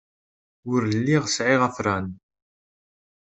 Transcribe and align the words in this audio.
Ur 0.71 0.81
lliɣ 0.97 1.23
sɛiɣ 1.29 1.61
afran. 1.67 2.07